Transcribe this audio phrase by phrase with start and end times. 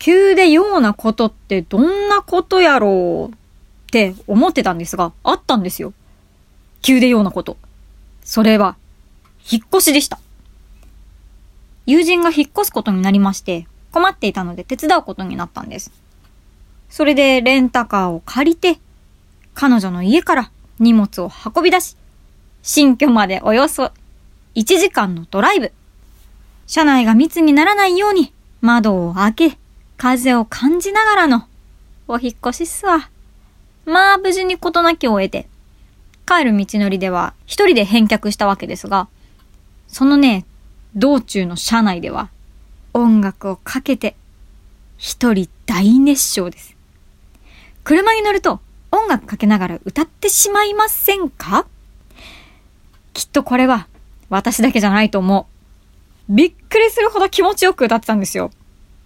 [0.00, 3.36] 急でようなことってどんなことやろうっ
[3.92, 5.92] て思ってたんですが、あったんですよ。
[6.80, 7.58] 急でようなこと。
[8.24, 8.76] それは、
[9.50, 10.18] 引っ越しでした。
[11.84, 15.92] 友人が引っ越すことになりまして、困っていたので手伝うことになったんです。
[16.88, 18.78] それでレンタカーを借りて、
[19.52, 21.96] 彼女の家から荷物を運び出し、
[22.62, 23.92] 新居までおよそ
[24.54, 25.72] 1時間のドライブ。
[26.66, 28.32] 車内が密にならないように
[28.62, 29.58] 窓を開け、
[30.02, 31.46] 風を感じながらの
[32.08, 33.10] お引っ越しっすわ。
[33.84, 35.46] まあ無事に事なきを得て、
[36.26, 39.08] 帰る道のりでは一人で返却したわけですが、
[39.88, 40.46] そのね、
[40.94, 42.30] 道中の車内では
[42.94, 44.16] 音楽をかけて
[44.96, 46.74] 一人大熱唱です。
[47.84, 48.60] 車に乗ると
[48.90, 51.66] 音楽かけながら歌ってしまいませんか？
[53.12, 53.86] きっとこれは
[54.30, 55.46] 私だけじゃないと思
[56.26, 56.32] う。
[56.32, 58.50] びっくりするほど気持ちよく歌ってたんですよ。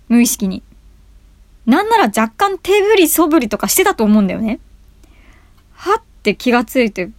[0.08, 0.62] 無意識に。
[1.66, 4.60] なんなら若干手振りそぶりとかしてたと思うんだよね。
[5.72, 7.10] はって気がついて、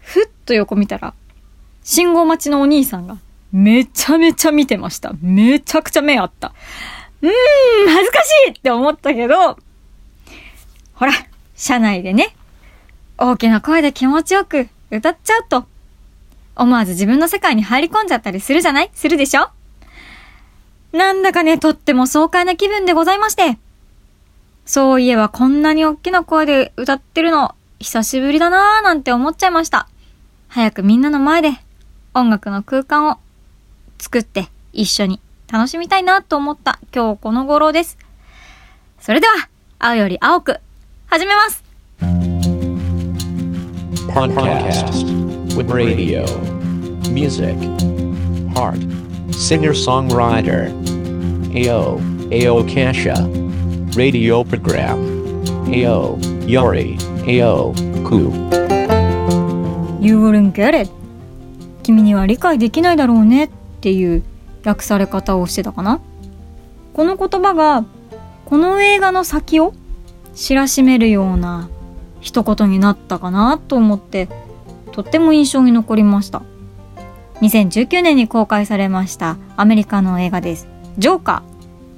[0.00, 1.14] ふっと横見たら、
[1.82, 3.18] 信号待ちのお兄さんが
[3.52, 5.12] めちゃめちゃ見てました。
[5.20, 6.52] めちゃくちゃ目あった。
[7.22, 7.32] うーん、
[7.88, 9.58] 恥ずかしいって思ったけど、
[10.94, 11.12] ほら、
[11.56, 12.34] 車内でね、
[13.18, 15.66] 大きな声で気持ちよく歌っちゃうと、
[16.56, 18.90] 思わず自分の世界に入り込んじゃったりするじゃない？
[18.94, 19.50] するでしょ？
[20.94, 23.58] なんだかね、とっても爽快な気分でございまして。
[24.64, 29.88] そういえばこんなに大きな声で歌ってるの、久しぶりだなーなんて思っちゃいました。
[30.48, 31.50] 早くみんなの前で
[32.14, 33.18] 音楽の空間を
[33.98, 37.98] 作って一緒に楽しみたいなと思った今日この頃です。
[39.00, 39.48] それでは、
[39.80, 40.60] 青より青く、
[41.06, 41.64] 始めます
[44.12, 44.94] Podcast
[45.56, 46.24] with radio,
[47.10, 47.56] music,
[48.54, 48.78] heart,
[49.36, 50.72] singer-songwriter
[51.54, 53.14] AO, AO Kasha.
[53.96, 54.98] Radio program.
[55.68, 57.72] AO, Yori, AO,
[58.04, 58.32] Ku.
[60.00, 60.90] You wouldn't get it.
[61.82, 63.50] 君には理解できないだろうねっ
[63.80, 64.22] ていう
[64.64, 66.00] 訳され方をしてたかな？
[66.92, 67.84] この言葉が
[68.46, 69.74] この映画の先を
[70.34, 71.68] 知らしめるような
[72.20, 74.28] 一言になったかなと思って
[74.92, 76.42] とっても印象に残りました
[77.46, 80.68] 2019年に公開されましたアメリカの映画です
[80.98, 81.54] ジョーカー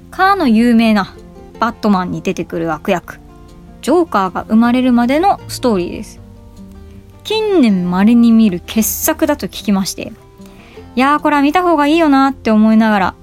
[0.09, 1.15] カーの有名な
[1.59, 3.19] バットマンに出てくる悪役、
[3.81, 6.19] ジョーカーが生まれるまでのストーリーです。
[7.23, 10.11] 近年稀に見る傑作だと聞きまして、
[10.95, 13.15] いやーこれは見た方がいいよなって思いながら、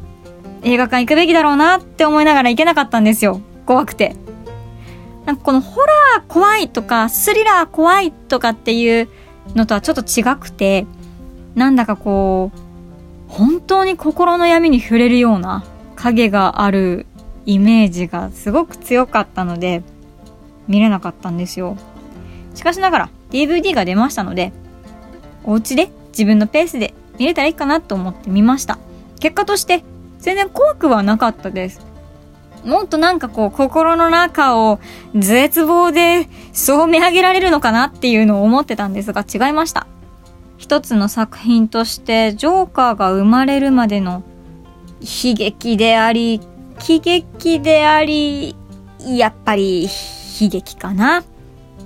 [0.62, 3.40] 映画館行くべきだろうなって思いながら行けなかったんですよ。
[3.66, 4.16] 怖くて。
[5.26, 9.08] なんかこのホラー怖いとか、スリラー怖いとかっていう
[9.54, 10.86] のとはちょっと違くて、
[11.54, 12.58] なんだかこう、
[13.28, 15.64] 本当に心の闇に触れるような、
[15.96, 17.06] 影がある
[17.46, 19.82] イメージがすごく強かったので
[20.68, 21.76] 見れなかったんですよ。
[22.54, 24.52] しかしながら DVD が出ましたので
[25.44, 28.78] お家で自分のペースで見れたらいいかなと思って見ました。
[29.20, 29.84] 結果として
[30.18, 31.80] 全然怖くはなかったです。
[32.64, 34.80] もっとなんかこう心の中を
[35.14, 39.86] 絶望でそう見上げられるのかなっていうのを思ってたんですが違いました。
[40.64, 44.22] 一つの作品としてジョーカーが生まれるまでの
[45.02, 46.40] 悲劇であり、
[46.78, 48.56] 喜劇であり、
[48.98, 51.22] やっぱり悲劇かな？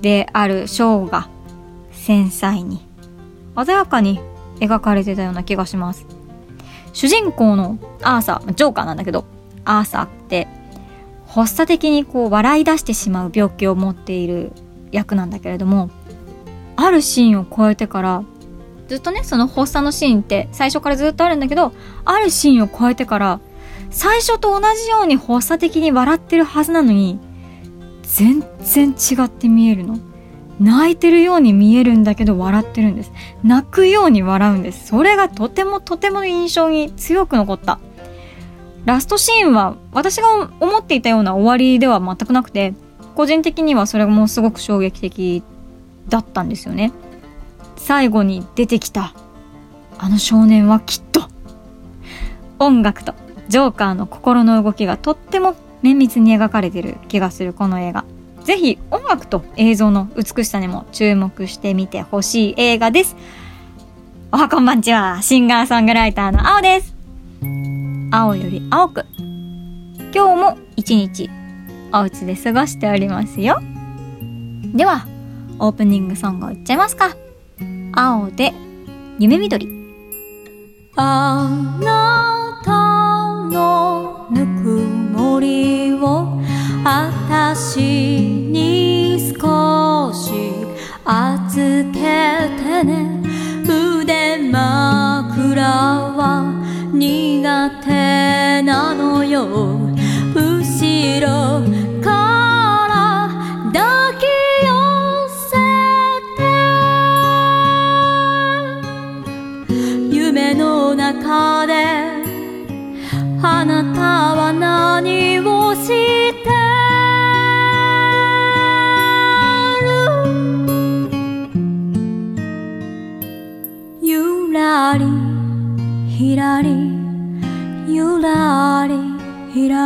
[0.01, 1.27] であるショーが
[1.91, 2.87] 繊細に、
[3.65, 4.21] 鮮やかに
[4.61, 6.05] 描かれてたような気がします。
[6.93, 9.25] 主人公のアーサー、ジョーカーなんだけど、
[9.65, 10.47] アーサーって、
[11.27, 14.53] 発作的にこう笑い出してしまう病気を持っている
[14.93, 15.89] 役なんだけれども、
[16.77, 18.23] あるシーンを超えてから
[18.89, 21.71] ずっとねその発作のシーンって最初からずっとあるんだけど
[22.05, 23.39] あるシーンを超えてから
[23.91, 27.19] 最初と同じように発作的に笑ってるはずなのに
[28.01, 29.99] 全然違って見えるの。
[30.59, 33.11] 泣いてるように見えるんだけど笑ってるんです。
[33.43, 34.87] 泣くように笑うんです。
[34.87, 37.79] それがとてもとても印象に強く残った。
[38.85, 42.73] ラストシーンは私が思っていたような終わりでは全くなくて
[43.15, 45.43] 個人的にはそれもすごく衝撃的
[46.07, 46.91] だったんですよね。
[47.79, 49.13] 最後に出てきた。
[49.97, 51.27] あの少年はきっと。
[52.59, 53.15] 音楽と
[53.47, 58.05] ジョーカーの心の動きがとっても綿密に描かれてる気がするこの映画。
[58.43, 63.15] ぜひ音楽と映像の美しさにも注目してみてほしい映画です。
[64.31, 65.21] おはこんばんちは。
[65.21, 66.95] シンガーソングライターの青です。
[68.11, 69.05] 青より青く。
[70.13, 71.29] 今日も一日
[71.93, 73.59] お家で過ごしておりますよ。
[74.73, 75.07] では
[75.59, 77.15] オープニングソングをいっちゃいますか。
[77.91, 78.53] 青で
[79.17, 79.67] 夢緑。
[80.95, 81.49] あ
[81.81, 84.69] なたのぬく
[85.17, 86.39] もりを
[86.83, 90.31] あたしに少し
[91.05, 91.99] 預け
[92.61, 93.19] てね。
[93.65, 96.63] 腕枕は
[96.93, 99.47] 苦手なのよ。
[100.35, 101.59] 後ろ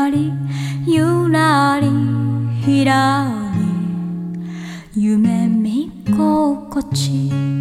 [0.03, 0.33] らり
[0.85, 1.87] ゆらり
[2.65, 3.25] ひら
[4.95, 5.01] り。
[5.01, 7.53] 夢見心地。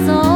[0.00, 0.29] 額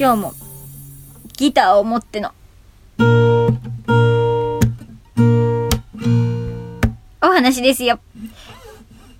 [0.00, 0.32] 今日も
[1.36, 2.32] ギターを持っての
[7.20, 8.00] お話ですよ。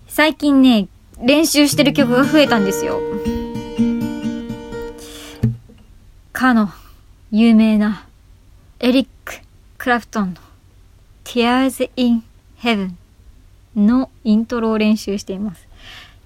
[0.08, 0.88] 最近ね、
[1.22, 2.98] 練習してる曲が増えたんですよ。
[6.32, 6.70] かの
[7.30, 8.06] 有名な
[8.78, 9.34] エリック・
[9.76, 10.40] クラプトンの
[11.24, 12.24] Tears in
[12.62, 12.92] Heaven
[13.76, 15.68] のイントロを練習しています。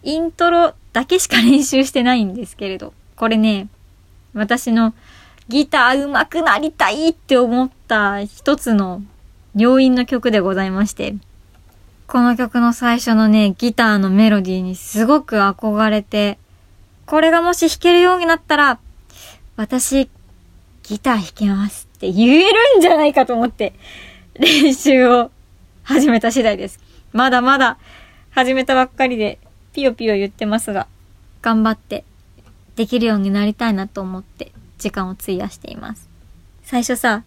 [0.04, 3.66] イントロだけしか練習してないんですけれど、これね、
[4.34, 4.94] 私の
[5.48, 9.02] ギター上手くなりたいって思った一つの
[9.54, 11.14] 要因の曲でございまして、
[12.06, 16.38] この曲の最初のね、ギターのメロディーにすごく憧れて、
[17.06, 18.78] これがもし弾けるようになったら、
[19.56, 20.10] 私、
[20.82, 23.74] ギター弾けますって言えるんじゃないかと思って、
[24.34, 25.30] 練習を
[25.82, 26.80] 始めた次第です。
[27.12, 27.78] まだまだ
[28.30, 29.38] 始めたばっかりで、
[29.72, 30.88] ピヨピヨ言ってますが、
[31.42, 32.04] 頑張って
[32.76, 36.08] できるようになりたいなと思って時間を費やしています。
[36.62, 37.22] 最初さ、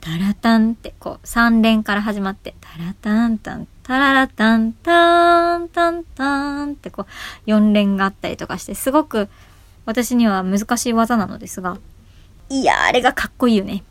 [0.00, 7.06] タラタンってこう3連から始まって、タラタンタン、タララタンタンタンタンってこ
[7.46, 9.28] う4連があったりとかして、すごく
[9.86, 11.78] 私には難しい技なのですが、
[12.50, 13.82] いや、あれがかっこいいよね。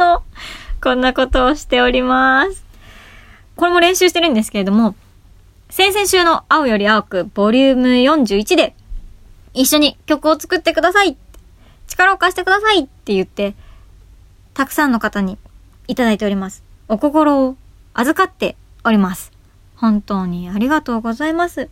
[0.00, 0.22] の。
[0.82, 2.64] こんなことをしております。
[3.54, 4.94] これも練習してるんですけれども、
[5.68, 8.74] 先々週の青より青くボリューム41で、
[9.52, 11.16] 一緒に曲を作ってください
[11.86, 13.54] 力を貸してくださいって言って、
[14.54, 15.36] たくさんの方に
[15.86, 16.62] いただいております。
[16.88, 17.56] お心を
[17.92, 19.32] 預かっております。
[19.76, 21.68] 本当にありがとうございます。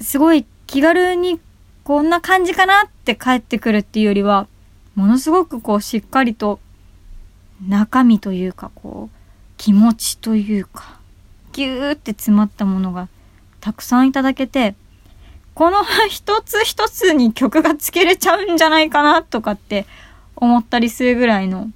[0.00, 1.38] すごい気軽に
[1.84, 4.48] こんな感じかなって帰ってくるっていうよりは、
[4.94, 6.60] ものすごくこうしっかりと
[7.66, 9.16] 中身というかこう
[9.56, 10.98] 気持ちというか
[11.52, 13.08] ぎゅーって詰まったものが
[13.60, 14.74] たくさんいただけて、
[15.54, 19.86] この一つ一つに曲がつけれちゃうんじゃないかなとかって
[20.36, 21.70] 思ったりするぐらいの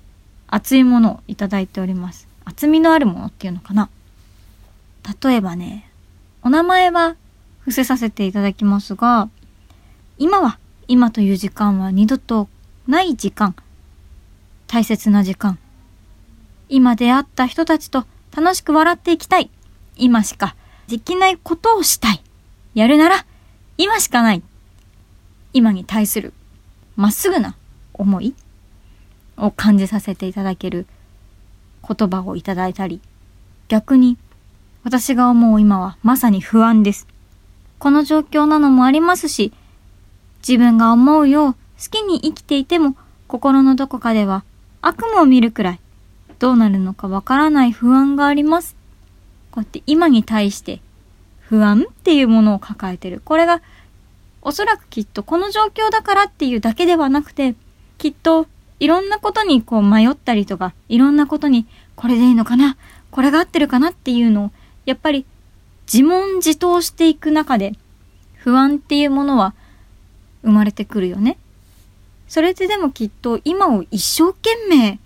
[0.49, 2.29] 熱いものをいただいております。
[2.45, 3.89] 厚みのあるものっていうのかな。
[5.25, 5.91] 例えばね、
[6.43, 7.17] お名前は
[7.61, 9.29] 伏せさせていただきますが、
[10.19, 10.59] 今は、
[10.89, 12.49] 今という時間は二度と
[12.87, 13.55] ない時間。
[14.67, 15.59] 大切な時間。
[16.71, 19.51] 今出会った人たちと楽しく笑っていきたい。
[19.97, 20.55] 今しか
[20.87, 22.23] できないことをしたい。
[22.75, 23.27] やるなら、
[23.77, 24.43] 今しかない。
[25.53, 26.33] 今に対する、
[26.95, 27.57] まっすぐな
[27.93, 28.35] 思い
[29.37, 30.87] を感じさせていただける
[31.87, 33.01] 言葉をいただいたり、
[33.69, 34.17] 逆に、
[34.85, 37.09] 私が思う今はまさに不安です。
[37.81, 39.53] この状況なのもありますし、
[40.47, 41.59] 自分が思うよう好
[41.91, 42.95] きに生きていても、
[43.27, 44.45] 心のどこかでは
[44.83, 45.81] 悪夢を見るくらい、
[46.41, 48.75] どうなるのかわからない不安があります。
[49.53, 50.81] こうやって今に対して
[51.39, 53.21] 不安っていうものを抱えてる。
[53.25, 53.63] これが
[54.41, 57.55] おそらくきっとこの状況だからっていうだけではなくて、
[57.99, 58.47] きっと
[58.79, 62.79] いろんなことにこう迷ったりとか、いろんなことにこれでいいのかな
[63.11, 64.51] これが合ってるかなっていうのを、
[64.87, 65.27] やっぱり
[65.93, 67.75] 自問自答していく中で、
[68.37, 69.53] 不安っていうものは
[70.43, 71.37] 生まれてくるよね。
[72.29, 74.99] それってでもきっと今を一生懸命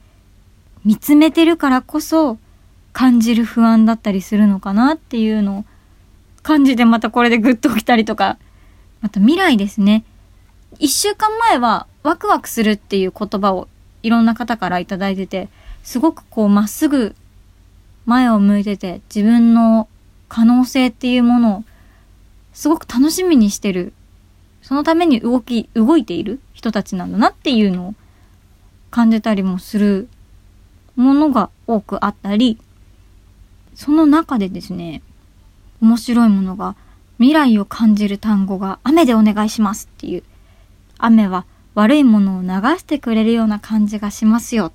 [0.85, 2.39] 見つめてるからこそ
[2.93, 5.65] 感じる不安だったりするのかなっていうのを
[6.43, 8.39] 感じてまたこれでグッときたりとか、
[9.01, 10.05] また未来ですね。
[10.79, 13.69] 一週間前はワクワクするっていう言葉を
[14.03, 15.49] いろんな方からいただいてて、
[15.83, 17.15] すごくこうまっすぐ
[18.07, 19.89] 前を向いてて自分の
[20.29, 21.65] 可能性っていうものを
[22.53, 23.93] すごく楽しみにしてる。
[24.63, 27.95] そのために動き、動いている人たちなんだなっていうのを
[28.91, 30.09] 感じたりもする
[30.97, 32.59] ものが多くあったり、
[33.75, 35.03] その中でですね、
[35.81, 36.77] 面白いものが
[37.19, 40.23] 未来を感じる単語が雨でお願いしますっていう。
[40.99, 42.49] 雨は悪いものを流
[42.79, 44.73] してくれるような感じがしますよ。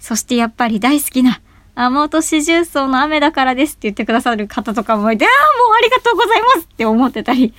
[0.00, 1.40] そしてやっぱり大好きな
[1.74, 5.30] 雨落とし重曹の雨だからですって言ってくださる方とかもいて、ああ、
[5.68, 7.54] もうありがとうございますって思ってたり、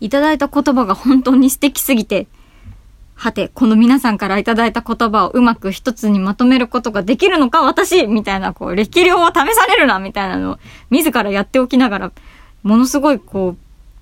[0.00, 2.26] いただいた言葉が本当に素敵すぎて、
[3.14, 10.58] はて、この皆さんからいただいた言葉をうまく一つにまとめることができるのか私みたいな、こう、力量を試されるなみたいなのを、
[10.90, 12.12] 自らやっておきながら、
[12.62, 13.56] ものすごいこう、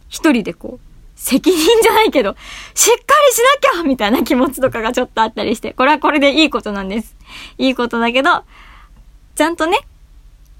[0.09, 2.35] 一人でこう、責任じゃないけど、
[2.75, 3.43] しっかりし
[3.75, 7.15] なきゃみたいな気持ちとかがちょっとあったりして、これはこれでいいことなんです。
[7.59, 8.45] いいことだけど、
[9.35, 9.81] ちゃんとね、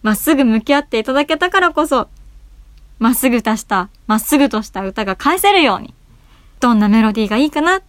[0.03, 2.09] まっすぐ向き合っていただけたからこそ、
[2.99, 5.95] まっすぐとした、まっすぐとした歌が返せるように、
[6.61, 7.81] どんなメロディーがいいかな、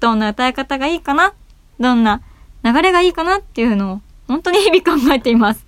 [0.00, 1.34] どんな歌い方がいいかな、
[1.80, 2.22] どんな
[2.64, 5.64] 流れがいいかなっていうのを、本当に日々考えています。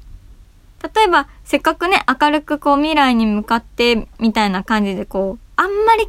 [0.95, 6.09] 例えば、せっかくね、明るくこう未来に向かって、みたいな感じでこう、あんまり、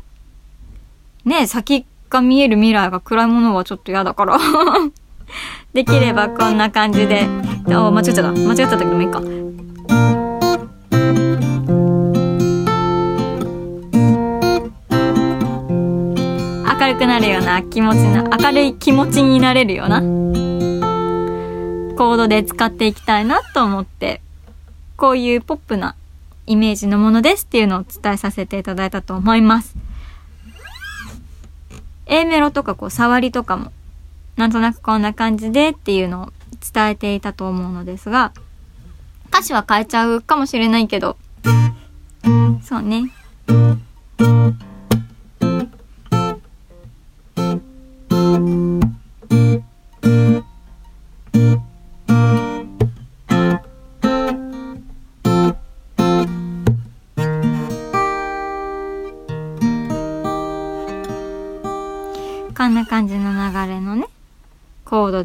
[1.26, 4.38] ね、先が見える未来が暗いものはちょっと嫌だから。
[5.74, 7.28] できればこんな感じで、
[7.68, 8.32] あ、間違っちゃった。
[8.32, 9.22] 間違っちゃったけどもいいか。
[16.90, 24.22] 明るくなるような気持ちな、明るい気持ちになれるような、コードで使っていきたいなと思って、
[24.98, 25.96] こういうポップな
[26.48, 29.76] イメージのものですっていうのを伝えさせていただいたと思います。
[32.08, 33.72] A メロとかこう触りとかも
[34.36, 36.34] なんとなくこんな感じでっていうのを
[36.74, 38.32] 伝えていたと思うのですが、
[39.28, 41.18] 歌詞は変えちゃうかもしれないけど、
[42.64, 43.12] そうね。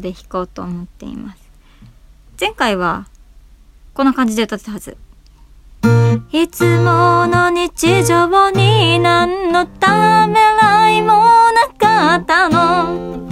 [0.05, 1.39] で弾こうと思っています。
[2.39, 3.07] 前回は、
[3.95, 4.97] こんな感じで歌ってたはず。
[6.31, 13.25] いつもの日常に何のためらいもなかったの。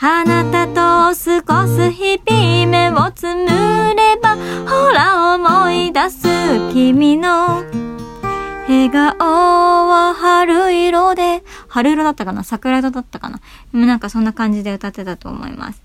[0.00, 0.74] あなたと
[1.44, 3.46] 過ごす日々目をつむ
[3.94, 6.22] れば、ほら思い出す
[6.72, 7.64] 君の
[8.68, 11.42] 笑顔は春色で、
[11.76, 12.42] 春色だったかな？
[12.42, 13.38] 桜色だったかな？
[13.72, 15.82] でもなんかそんな感じで歌ってたと思います。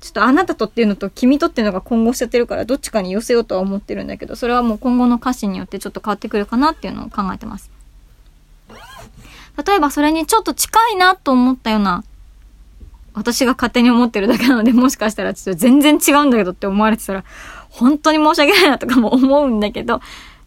[0.00, 7.70] ちょっとあなたとっていうのと君とっていうのが混合しちゃってるからどっちかに寄せようとは思ってるんだけど、それはもう今後の歌詞によってちょっと変わってくるかなっていうのを考えてます。
[9.66, 12.04] 例えばそれにちょっと近いなと思ったような、
[13.14, 17.24] 私が勝手に思ってるだけなので、もしかしたらちょっと全然違うんだけどって思われてたら、
[17.70, 20.00] 本当に申し訳ないなとかも思うんだけど、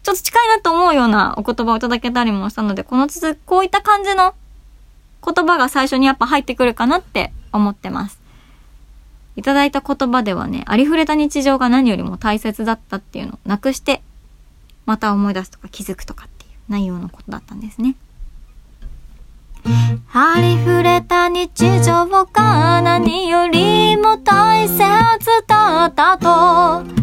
[0.04, 4.36] ちょっと近いなと思うようなお言葉をいただけたりもしたので、このつづ、こういった感じの
[5.26, 8.20] 言葉が最初にやっぱ入ってくるかなって思ってます。
[9.36, 14.02] いただいた言葉ではね、ありふれた日常が何よりも大切だったっていうのをなくして、
[14.86, 17.96] また思い出すとか気づくとかっていう内容のことだったんですね。
[20.14, 24.80] ありふれた日常が何よりも大切
[25.46, 26.97] だったと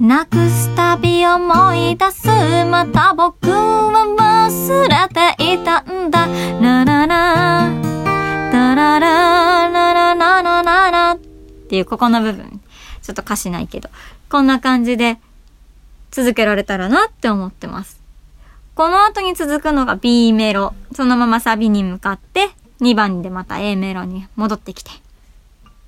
[0.00, 2.26] なくすたび思い出す。
[2.26, 6.26] また僕は忘れていたんだ。
[6.60, 7.70] ラララ。
[8.52, 11.18] ラララララララララっ
[11.68, 12.60] ていうここの部分。
[13.02, 13.88] ちょっと歌詞ないけど。
[14.28, 15.18] こんな感じで
[16.10, 18.00] 続けられたらなって思ってます。
[18.74, 20.74] この後に続くのが B メロ。
[20.94, 22.48] そのままサビに向かって
[22.80, 24.90] 2番でまた A メロに戻ってきて。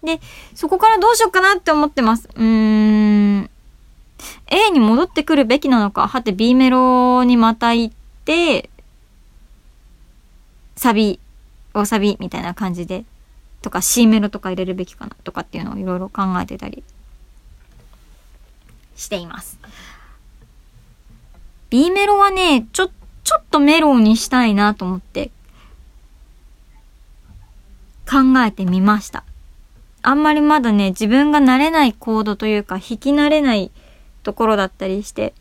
[0.05, 0.21] で、
[0.55, 2.29] そこからどうしようかなって思ってます。
[2.35, 3.51] うーん。
[4.49, 7.94] A に戻ってくるべきなのか、はて B メロにまた行っ
[8.25, 8.70] て、
[10.76, 11.20] サビ、
[11.75, 13.04] 大サビみたいな感じで、
[13.62, 16.85] とか C メロとか入れるべきかなとかっていうのをいろいろ考えてたり
[18.94, 19.58] しています。
[21.70, 22.90] B メロはね、ちょ、
[23.25, 25.30] ちょっとメロにしたいなと思って
[28.08, 29.25] 考えてみました。
[30.02, 33.73] あんまりまだね、自分が慣れないコードというか、弾き慣れない
[34.26, 35.33] ところだったりして、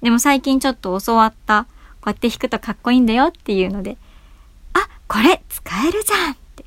[0.00, 1.64] でも最近ちょっと教わった、
[2.00, 3.98] こうやって弾くとかっこいいんだよっていうので、
[4.72, 6.64] あ、これ使えるじゃんって。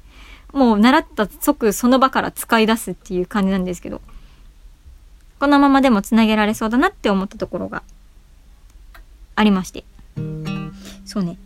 [0.51, 4.01] もう習った即その場から使い出すっていう感じなんですけど、
[5.39, 7.81] このままでもつなげられそうだなって思ったところが
[9.35, 9.83] ありまして。
[11.05, 11.37] そうね。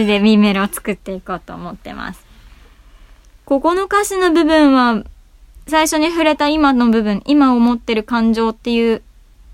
[0.00, 2.24] じで B メロを作っていこうと思ってます。
[3.44, 5.04] ここの歌詞の部分は、
[5.66, 9.02] 最初に触れた今の部分、今思ってる感情っていう、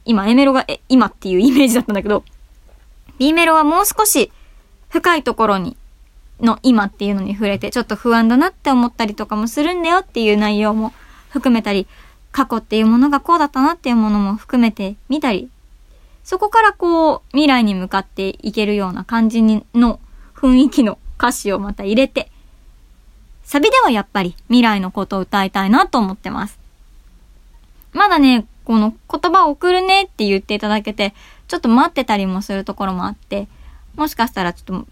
[0.05, 2.25] 今、A メロがえ今っていう イメージだったんだけど、
[3.19, 4.31] B メロはもう少し
[4.89, 5.77] 深いところに、
[6.41, 10.93] の今っていうのに触れて、ちょっと不安だなって思ったりとかもするんだよっていう内容も
[11.31, 11.87] 含めたり、
[12.33, 15.49] 過去っていうものがこうだったなっていうものも含めてみたり
[16.27, 20.01] そこからこう、未来に向かっていけるような感じにの
[20.37, 22.31] 雰囲気の歌詞をまた入れて、
[23.45, 26.59] サビではやっぱり未来のことを歌いたいなと思ってます。
[27.93, 31.15] まだね、この言葉を送るねって言っていただけて、
[31.49, 33.49] ちょっと待ってたりもするところもあって、
[33.95, 34.87] もしかしたらちょっと、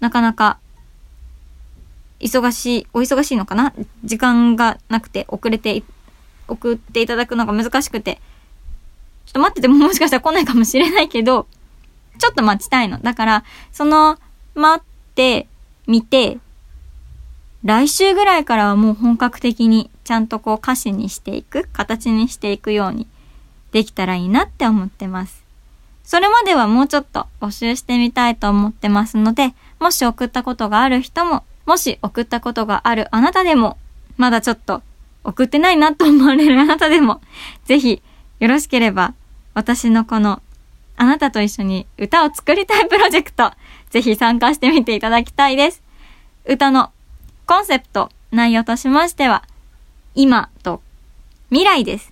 [0.00, 0.58] なかなか、
[2.20, 3.74] 忙しい、お忙しいのかな？
[4.02, 5.82] 時間がなくて遅れて、
[6.48, 8.18] 送っていただくのが難しくて、
[9.26, 11.46] ちょっと待っててももしかしたら来ないかもしれないけど、
[12.18, 12.98] ちょっと待ちたいの。
[12.98, 14.18] だから、その、
[14.54, 15.46] 待って、
[15.86, 16.38] 見て、
[17.64, 23.06] 来週ぐらいからはもう本格的にちゃんとこう歌詞にしていく、形にしていくように
[23.72, 25.44] できたらいいなって思ってます。
[26.04, 33.78] それまではもうちょっと募集してみたいと思ってますので、もし送ったことがある人も、もし送ったことがあるあなたでも、
[34.18, 34.82] まだちょっと
[35.24, 37.22] 送ってないなと思われる あなたでも、
[37.64, 38.02] ぜひ
[38.40, 39.14] よろしければ、
[39.54, 40.42] 私のこの、
[40.96, 43.52] あなたと一緒に歌を作りたいプロジェクト、
[43.94, 45.80] ぜひ参加してみていただきたいです。
[46.44, 46.90] 歌の
[47.46, 49.44] コンセプト、内容としましては、
[50.16, 50.82] 今と
[51.50, 52.10] 未来です。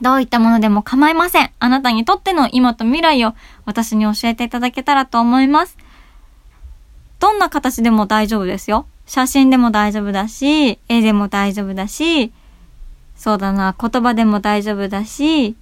[0.00, 1.50] どういったものでも構いません。
[1.58, 5.76] あなたにとっての今と未来を私に教えていただけたらと思います。
[7.18, 8.86] どんな形でも大丈夫ですよ。
[9.06, 12.32] 写真でも大丈夫だし、絵でも大丈夫だし、
[13.16, 15.56] そうだな、言葉でも大丈夫だし、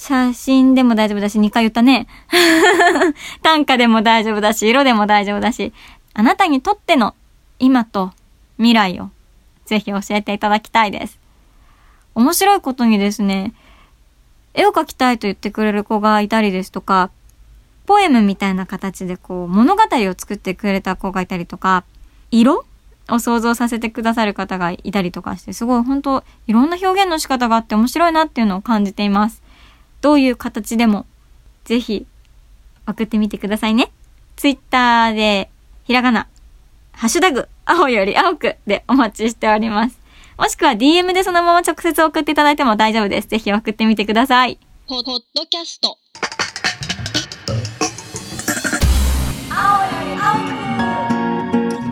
[0.00, 2.06] 写真でも大丈夫だし、2回言ったね。
[3.42, 5.74] 短歌でも大丈夫だし、色でも大丈夫だし、
[6.14, 7.14] あなたにとっての
[7.58, 8.10] 今と
[8.56, 9.10] 未来を
[9.66, 11.18] ぜひ教えていただきたいです。
[12.14, 13.52] 面白いことにですね、
[14.54, 17.10] 絵を描きたいと言ってくれる子がいたりですとか、
[17.84, 21.84] ポエムみたいな形でこう物語を作ってくれた子がいたりとか、
[22.30, 22.64] 色
[23.10, 29.39] を想像させてくださる方がいたりとかして、すごい本当いろんな表現の仕方があって面白いなっていうのを感じています。
[30.00, 31.06] どういう形でも、
[31.64, 32.06] ぜひ
[32.86, 33.92] 送ってみてくださいね。
[34.36, 35.50] ツイッターで、
[35.84, 36.26] ひらがな、
[36.92, 39.98] ハッシュタグ、青より青くでお待ちしております。
[40.38, 43.28] もしくは DM でそのまま直接送っていただいても大丈夫です。
[43.28, 44.58] ぜひ送ってみてください。
[44.88, 45.98] ポポッドキャスト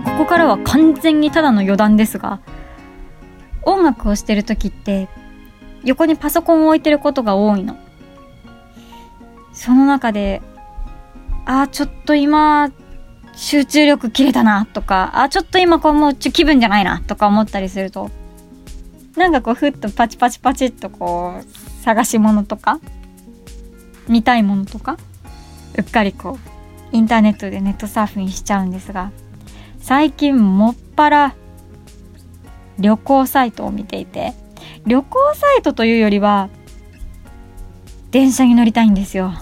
[0.05, 2.41] ここからは完全にただの余談ですが、
[3.63, 5.09] 音楽をしてる時って、
[5.85, 7.77] 横にパソコンを置いてることが多いの。
[9.59, 10.41] その中で、
[11.45, 12.71] あーちょっと今、
[13.35, 18.09] 集中力切れたなとか、あーちょっと今こうもう気分じゃないなとか思ったりすると、
[19.17, 22.79] なんかこうふっとパチパチパチっとこう探し物とか
[24.07, 24.97] 見たいものとか
[25.77, 26.39] うっかりこ
[26.93, 29.11] うインターネットでネットサーフィンしちゃうんですが
[29.81, 31.35] 最近もっぱら
[32.79, 34.35] 旅行サイトを見ていて
[34.87, 36.49] 旅行サイトというよりは
[38.13, 39.33] 電車に乗りたいんですよ。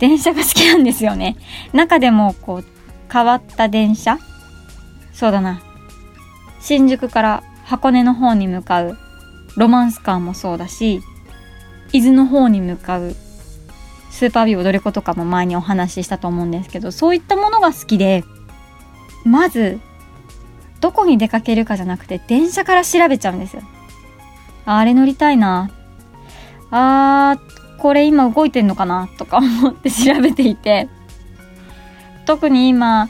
[0.00, 1.36] 電車が好きなんですよね。
[1.72, 2.64] 中でもこう
[3.12, 4.18] 変わった電車？
[5.12, 5.62] そうだな。
[6.60, 8.98] 新宿から箱根の方に向かう。
[9.56, 11.02] ロマンスカーもそうだし
[11.92, 13.14] 伊豆の方に向かう。
[14.10, 18.24] スーパービュー踊り子とかも前にお話ししたと思うんですけどそういったものが好きで
[19.24, 19.78] まず
[20.80, 23.62] どこに出かけるかじゃなくて電車から調べちゃうんですよ。
[24.66, 25.70] あれ乗りたいな。
[26.70, 30.88] あーこれ今動いてんのかなとか思って調べていて。
[32.30, 33.08] 特に今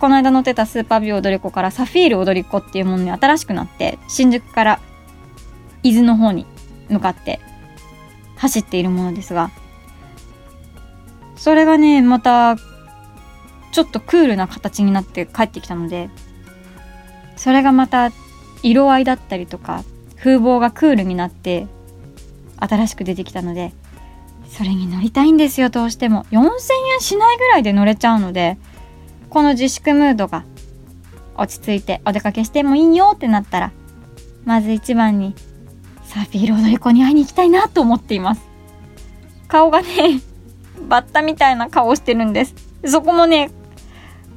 [0.00, 4.80] この間乗ってたスーパービュー踊り子からサフィール踊り子っていうものに新しくなって新宿から
[5.84, 6.44] 伊豆の方に
[6.88, 7.38] 向かって
[8.36, 9.52] 走っているものですが
[11.36, 12.56] それがねまた
[13.70, 16.10] ちょっとクールな形になって帰ってきたので
[17.36, 18.10] それがまた
[18.64, 19.84] 色合いだったりとか
[20.16, 21.68] 風貌がクールになって
[22.60, 23.72] 新しく出てきたので
[24.48, 26.24] それに乗りたいんですよどうしても。
[26.30, 26.48] 4000
[26.94, 28.58] 円しないぐらいで乗れちゃうので
[29.30, 30.44] この自粛ムードが
[31.36, 33.72] 落ち着いてお出かけしてもいいよってなったら
[34.44, 35.34] まず一番に
[36.04, 38.42] サーフィール踊り子に会いに行きたいなと思っています。
[39.46, 40.20] 顔がね
[40.88, 42.54] バッタみたいな顔してるんです。
[42.86, 43.50] そこもね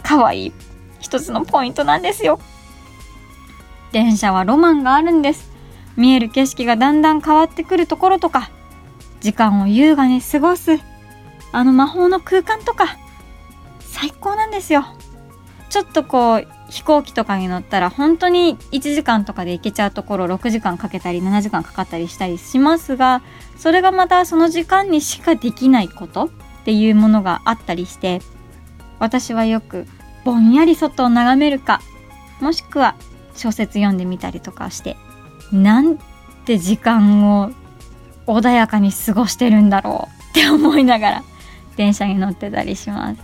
[0.04, 0.54] 可愛い
[1.00, 2.40] 一つのポイントなんですよ。
[3.92, 5.51] 電車はロマンがあるんです。
[5.98, 8.52] 見える景色がだんだん変わってくるところとか
[9.20, 10.80] 時間を優雅に過ごす
[11.52, 12.98] あの魔法の空間とか
[13.80, 14.86] 最高なんですよ。
[15.70, 23.22] ちょっとこう飛行機とかに乗ったら本当に1時間とかで行けちゃうところ6時間かけたり7時間かかったりしたりしますが
[23.58, 26.30] それがまたその時間にしかできないことっ
[26.66, 28.22] ていうものがあったりして
[29.00, 29.88] 私はよく
[30.26, 31.80] ぼんやり外を眺めるか
[32.42, 32.96] もしくは
[33.34, 34.98] 小説読んでみたりとかして
[35.52, 35.98] なん
[36.46, 37.52] て時間を
[38.28, 41.24] 穏やかに過ごしてるんだろうって思いながら
[41.76, 43.22] 電車に乗ってたりします。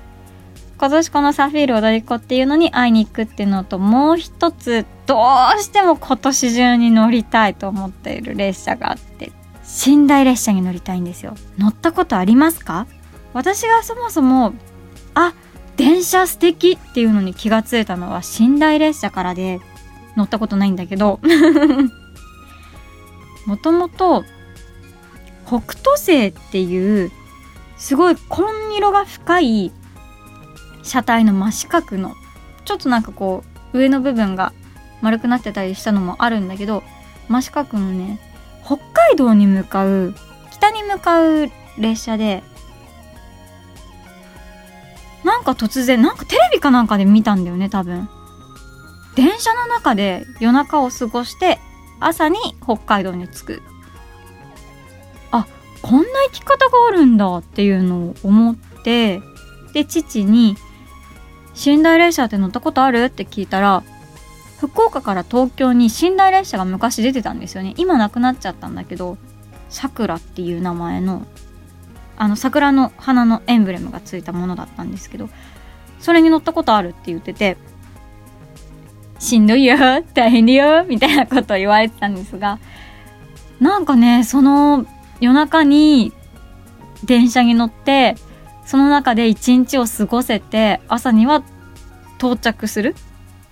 [0.78, 5.24] 今年このサフィール踊り子っていうのに会いに行くっていうのともう一つど
[5.58, 9.32] うしても今年中に乗りたいと思っている列車があって
[9.88, 11.36] 寝台列車に乗りたいんですよ。
[11.58, 12.86] 乗ったことありますか？
[13.34, 14.54] 私がそもそも
[15.16, 15.34] あ
[15.78, 19.60] 電車素敵っていうのに気がついたのは寝台列車からで
[20.16, 21.20] 乗ったことないんだけど。
[23.48, 24.24] もともと
[25.46, 27.12] 北斗星っていう
[27.78, 29.72] すごい紺色が深い
[30.84, 32.14] 車体の真四角の
[32.66, 34.54] ちょっとなんかこう上の部分が
[35.02, 36.84] 丸くなってたりしたのもあるんだけど
[37.30, 38.20] 真四角のね
[38.66, 40.14] 北海道に向かう
[40.52, 42.44] 北に向かう列車で
[45.24, 48.10] なんか突然なんかテレビかなんかで見たんだよね多分。
[49.16, 51.60] 電車の中で夜中を過ごして
[52.00, 53.62] 朝に北海道に着く
[55.32, 55.46] あ
[55.82, 59.22] こんな生き方があるんだっていうのを思って
[59.74, 60.56] で父に
[61.66, 63.84] 「寝台列車って乗ったことある?」って聞いたら
[64.60, 69.18] 福岡から東京に寝台列車が昔出てたんですよね今なくなっちゃったんだけど
[69.70, 71.26] さくらっていう名前の
[72.20, 75.30] あの桜の花のエンブレムがついたものだったんですけど
[76.00, 77.58] それに乗ったことあるって言ってて
[79.20, 79.78] しんどいよ
[80.14, 82.60] 大変だよみたいなことを言われてたんですが
[83.60, 84.86] なんかねその
[85.20, 86.14] 夜中に
[87.04, 88.16] 電車に乗って
[88.66, 91.44] その中で一日を過ごせて朝には
[92.18, 92.96] 到着する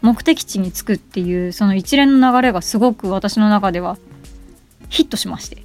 [0.01, 3.97] 目的地に着くっていうその一連の流れがすごく私の中では
[4.89, 5.63] ヒットしまして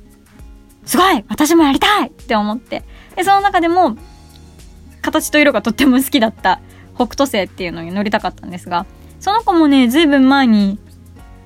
[0.86, 2.84] すごい私もやりたいって思って
[3.16, 3.96] でその中でも
[5.02, 6.60] 形と色がとっても好きだった
[6.94, 8.86] 北斗星っていうのに乗りたかったんですが
[9.20, 10.78] その子もねずいぶん前に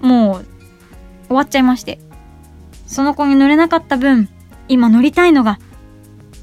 [0.01, 0.47] もう
[1.27, 1.99] 終わっちゃいまして。
[2.95, 4.29] その子に乗れなかった分
[4.69, 5.59] 今乗りたいのが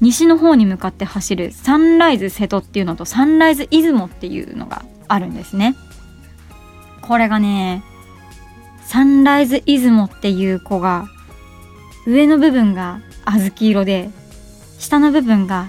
[0.02, 5.74] 西の方に向かって走るサンライズ瀬戸っていうのとサンライズ出雲っていうのがあるんですね。
[7.00, 7.82] これがね
[8.84, 11.06] サンライズ出雲っていう子が
[12.06, 14.10] 上の部分が小豆色で
[14.78, 15.68] 下の部分が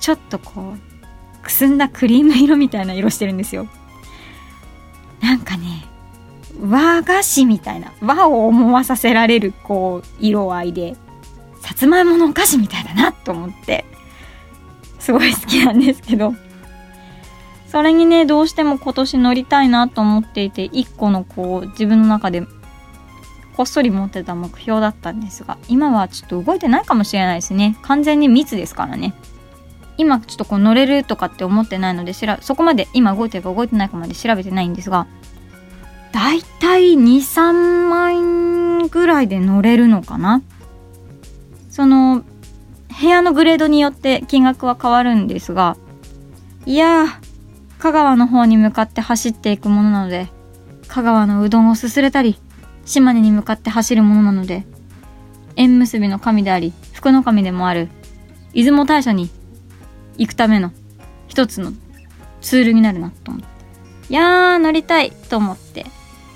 [0.00, 3.68] ちょっとこうくすんだクリーム色みたいな色してるんですよ。
[5.24, 5.86] なんかね
[6.60, 10.96] 和菓子みたいな和を思わさせられるこう色合いで
[11.62, 13.86] さつまいものお菓子みたいだなと思って
[14.98, 16.34] すごい好きなんですけど。
[17.66, 22.46] それにねどうしても今年乗りたいなと思っていて一個のこう自分の中で
[23.56, 27.76] こっそり持ってた目標だったんですが今はちょっと動いてないかもしれないですね。
[27.82, 29.12] 完全に密ですからね。
[29.96, 35.06] 今ちょっとこう乗れるとかって思ってないのでそこまで今動いてるか動いてないかまで調べてないんですが
[36.12, 38.14] だいたい23万
[38.80, 40.42] 円ぐらいで乗れるのかな？
[41.70, 42.22] その
[43.00, 45.76] 部屋のグレードによって金額は変わるんですが
[46.66, 47.08] いやー
[47.78, 50.28] 香川の方に向かって走っていくものなので
[50.86, 52.38] 香川のうどんをすすれたり
[52.84, 54.64] 島根に向かって走るものなので
[55.56, 57.88] 縁結びの神であり福の神でもある
[58.54, 59.30] 出雲大社に
[60.18, 60.72] 行くための
[61.28, 61.72] 一つの
[62.40, 63.48] ツールになるなと思って
[64.10, 65.86] いやー乗りたいと思って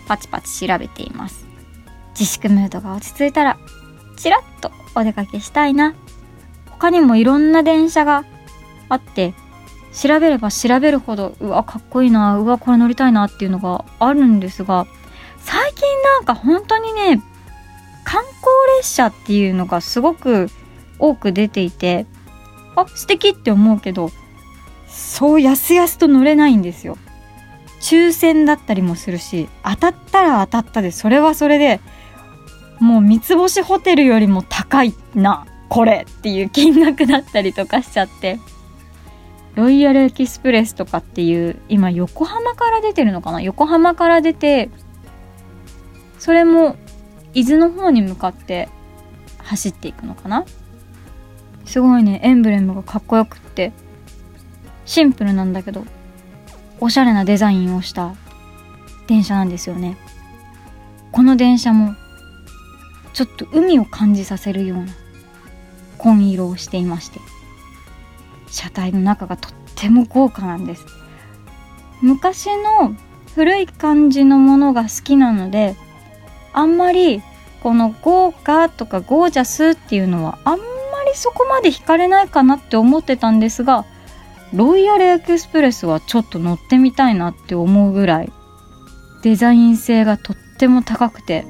[0.07, 1.47] パチパチ調べています。
[2.19, 3.59] 自粛ムードが落ち着いたら
[4.17, 5.95] ちらっとお出かけしたいな。
[6.67, 8.25] 他にもいろんな電車が
[8.88, 9.35] あって
[9.93, 14.87] 調べれば調べるほどうわかっこいいなうわこれ乗りたいなっていうのがあるんですが
[15.38, 17.23] 最近なんか本当にね
[18.05, 18.47] 観光
[18.79, 20.49] 列車っていうのがすごく
[20.99, 22.07] 多く出ていて
[22.81, 24.11] あ素敵って思うけど
[24.88, 26.97] そうやすやすと乗れないんですよ。
[27.81, 31.81] 抽選だったりもするし当たったら当たったでそれはそれで
[32.81, 38.38] もう三つ星ホテルよりも高いなこれっていう金額だったりとかしちゃって。
[39.55, 43.41] ロイヤルエキスプレスとかっていう今横浜から出てるのかな？
[43.41, 44.71] 横浜から出て
[46.21, 46.77] それも
[47.35, 48.69] 伊豆の方に向かって
[49.38, 50.45] 走っていくのかな？
[51.68, 53.72] すごいねエンブレムがかっこよくって。
[54.87, 55.85] シンプルなんだけど
[56.81, 58.14] おしゃれなデザインをした
[59.07, 59.98] 電車なんですよね。
[61.12, 61.94] この電車も
[63.12, 64.87] ちょっと海を感じさせるような
[65.98, 67.20] 紺色をしていまして。
[68.50, 70.87] 車体の中がとっても豪華なんです。
[72.00, 72.94] 昔の
[73.35, 75.76] 古い感じのものが好きなので
[76.54, 77.22] あんまり
[77.62, 80.64] この豪華とかゴージャスっていうのはあんま
[81.09, 83.85] りそこまで惹かれないかなって思ってたんですが
[84.55, 88.33] ロイヤルエクスプレスはちょっと乗ってみたいなって思うぐらい
[89.23, 91.44] デザイン性がとっても高くて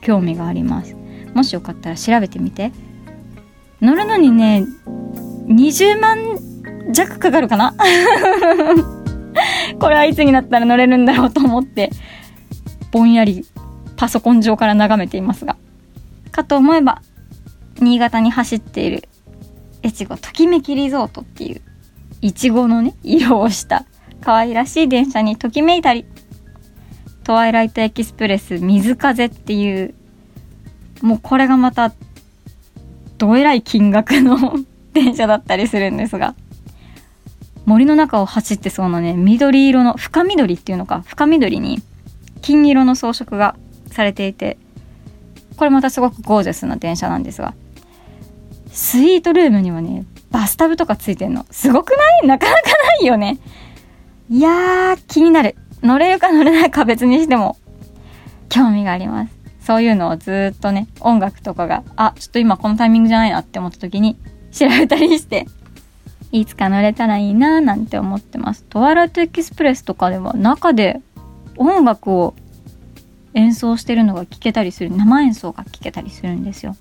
[0.00, 0.96] 興味があります。
[1.34, 2.72] もしよかったら調べてみて。
[3.80, 4.64] 乗るのにね
[5.46, 6.38] 20万
[6.90, 7.74] 弱かかるかな？
[9.78, 11.90] これはいつになったら乗れるんだろうと思って
[12.92, 13.44] ぼんやり
[13.96, 15.56] パソコン上から眺めていますが
[16.30, 17.02] かと思えば
[17.80, 19.08] 新潟に走っている
[19.84, 21.60] 越後ときめきリゾートっていう
[22.22, 23.84] いちごのね色をした
[24.22, 26.06] 可愛らしい電車にときめいたり
[27.24, 29.94] トワイライトエキスプレス水風っていう
[31.02, 31.92] もうこれがまた
[33.18, 34.54] どえらい金額の
[34.92, 36.34] 電車だったりするんですが
[37.66, 41.82] 森の中を走ってそうなね緑色の深緑っていうのか深緑に
[42.42, 43.56] 金色の装飾が
[43.90, 44.58] されていて
[45.56, 47.54] これまたすごくゴージャスな電車なんですが
[48.74, 51.46] スイートルームにはねバスタブとかついてんの。
[51.50, 52.26] すごくない？
[52.26, 52.60] なかなか
[52.98, 53.38] ないよね。
[54.28, 55.56] いやー気になる。
[55.82, 57.56] 乗れるか乗れないか別にしても。
[58.48, 59.34] 興味があります。
[59.60, 64.18] そういうのをずっとね音楽とかがあちょっと今このタイミングじゃないなって思った時に
[64.52, 65.46] 調べたりして
[66.32, 68.64] いつか乗れたらいいなーなんて思ってます。
[68.64, 71.00] トワイラトエキスプレスとかでは中で
[71.56, 72.34] 音楽を
[73.34, 76.76] 演奏してるのが聞けたりする生演奏が聞けたりするんですよ。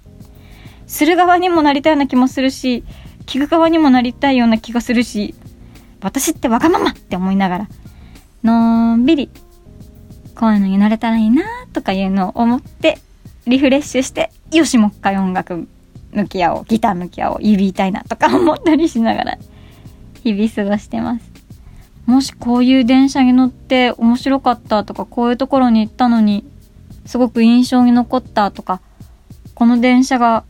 [0.87, 2.83] する側にもなりたいような気もするし
[3.25, 5.35] 聞く側にもなりたいような気がするし
[6.01, 7.67] 私ってわがままって思いながら
[8.43, 9.29] のんびり
[10.35, 12.97] こういうのになれたらいいなとかいうのを思って
[13.47, 15.67] リフレッシュしてよしもう一回音楽
[16.11, 19.37] 向き合おうギター向き合おう指痛いなとか思ったりしながら
[20.23, 21.33] 日々過ごしてます。
[22.05, 26.45] もしこういう電車に乗って面白かったとかこういうところに行ったのに
[27.05, 28.81] すごく印象に残ったとか
[29.55, 30.43] この電車が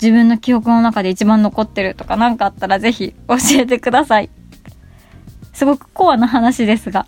[0.00, 4.30] 自分の記憶の中で一番残ってるとか何かあったらぜひ教えてください。
[5.52, 7.06] すごくコアな話ですが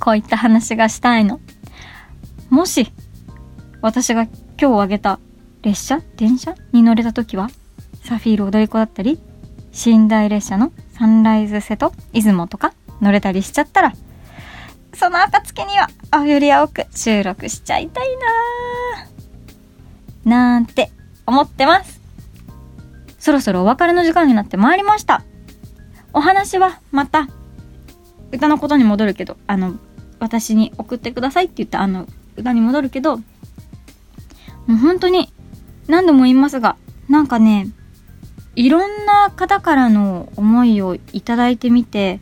[0.00, 1.40] こういった話がしたいの。
[2.48, 2.90] もし
[3.82, 5.18] 私が今日挙げた
[5.62, 7.50] 列車電車に乗れた時は
[8.02, 9.20] サフィール踊り子だったり
[9.84, 13.92] 寝台列車のサンライズ瀬戸出雲とか乗れたりしちゃったら
[14.94, 18.08] その暁には青より青く収録しちゃいたい
[20.24, 20.90] ななんて
[21.26, 22.05] 思ってます。
[23.26, 25.24] そろそろお別れの時間になってまいりました。
[26.12, 27.26] お話はまた
[28.30, 29.80] 歌のことに戻るけどあの
[30.20, 33.24] 私に送ってくださいって言ったあの歌に戻るけども
[34.68, 35.32] う本当に
[35.88, 36.76] 何度も言いますが、
[37.08, 37.66] なんかね、
[38.54, 42.20] いろんな方からの思いをいただいてみて、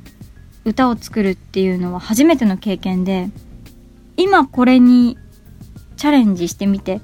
[0.64, 3.28] 歌を作るっていうのは初めての経験で、
[4.16, 5.18] 今これに
[5.98, 7.02] チャレンジしてみて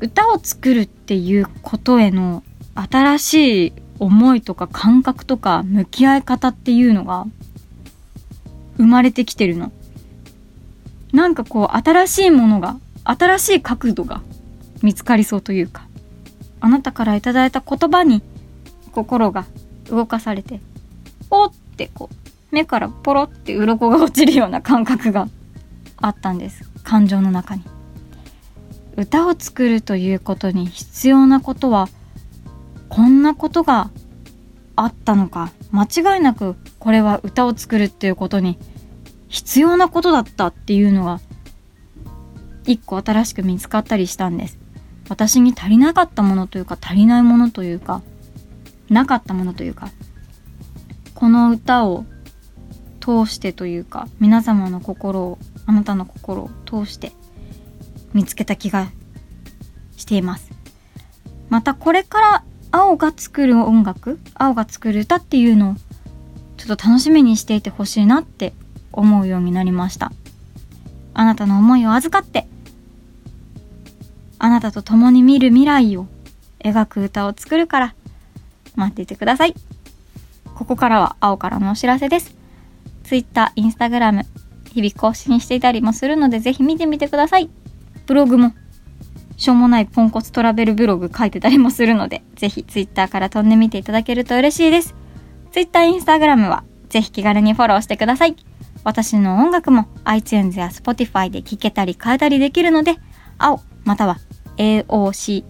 [0.00, 2.42] 歌を作るっていうことへの
[2.74, 7.26] 新しい思いとか感覚とか向き合い方っていうのが
[8.76, 9.72] 生まれてきてるの。
[11.12, 14.20] なんかこう新しいものが新しい角度が
[14.82, 15.86] 見つかりそうというか
[16.60, 18.20] あなたからいただいた言葉に
[18.90, 19.46] 心が
[19.88, 20.60] 動かされて
[21.30, 25.28] おってこう目からポロって鱗が落ちるような感覚が
[25.98, 27.62] あったんです感情の中に
[28.96, 31.88] 歌を作るということに必要なことは
[32.94, 33.90] こんなことが
[34.76, 38.56] あったのか間違いなくこれは歌を作るっていうことに
[39.26, 41.18] 必要なことだったっていうのが
[42.66, 44.60] 一個新しく見つかったりしたんです。
[45.08, 48.00] 私に足りなかったものというか足りないものというか
[48.88, 49.90] なかったものというか
[51.16, 52.04] この歌を
[53.00, 57.10] 通してというか皆様の心をあなたの心を通して
[58.12, 58.92] 見つけた気が
[59.96, 60.52] しています。
[61.48, 62.44] またこれから
[62.76, 65.74] 青が作る音楽青が作る歌っていうのを
[66.56, 68.52] ちょっと楽しみにしていてほしいなって
[68.90, 70.10] 思うようになりました。
[71.14, 72.48] あなたの思いを預かって
[74.40, 76.08] あなたと共に見る未来を
[76.58, 77.94] 描く歌を作るから
[78.74, 79.54] 待っていてください。
[80.56, 82.34] ここからは青からのお知らせです。
[83.04, 84.24] Twitter、Instagram
[84.72, 87.48] 日々更新していたりもするのでぜひ見てみてください。
[88.06, 88.52] ブログも
[89.44, 94.94] しょうもないポンコツトラベルブログ書いてたりもするのでぜひ Twitter から飛んでみていただけると嬉しいです
[95.52, 98.36] Twitter、Instagram はぜひ気軽にフォローしてください
[98.82, 102.96] 私の音楽も iTunes や Spotify で聴けたり変えたりできるので
[103.38, 104.18] 青または
[104.56, 105.46] AOCASSIA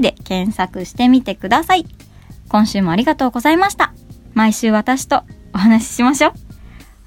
[0.00, 1.86] で検索してみてください。
[2.48, 3.94] 今週もありがとうございました。
[4.34, 5.22] 毎週私と
[5.54, 6.32] お話ししましょう。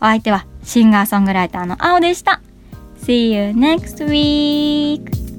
[0.02, 2.42] お相手はシンガーソングライターの青でした。
[2.98, 5.31] See you next week!